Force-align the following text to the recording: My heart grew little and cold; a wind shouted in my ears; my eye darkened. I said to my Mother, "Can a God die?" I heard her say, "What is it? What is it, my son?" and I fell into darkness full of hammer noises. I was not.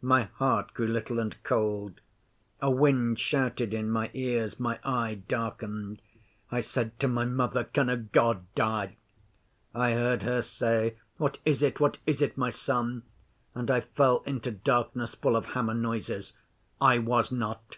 My 0.00 0.22
heart 0.22 0.72
grew 0.72 0.86
little 0.86 1.18
and 1.18 1.36
cold; 1.42 2.00
a 2.62 2.70
wind 2.70 3.18
shouted 3.20 3.74
in 3.74 3.90
my 3.90 4.10
ears; 4.14 4.58
my 4.58 4.78
eye 4.82 5.16
darkened. 5.28 6.00
I 6.50 6.62
said 6.62 6.98
to 7.00 7.08
my 7.08 7.26
Mother, 7.26 7.64
"Can 7.64 7.90
a 7.90 7.98
God 7.98 8.46
die?" 8.54 8.96
I 9.74 9.92
heard 9.92 10.22
her 10.22 10.40
say, 10.40 10.96
"What 11.18 11.36
is 11.44 11.62
it? 11.62 11.78
What 11.78 11.98
is 12.06 12.22
it, 12.22 12.38
my 12.38 12.48
son?" 12.48 13.02
and 13.54 13.70
I 13.70 13.82
fell 13.82 14.22
into 14.24 14.50
darkness 14.50 15.14
full 15.14 15.36
of 15.36 15.44
hammer 15.44 15.74
noises. 15.74 16.32
I 16.80 16.96
was 16.96 17.30
not. 17.30 17.76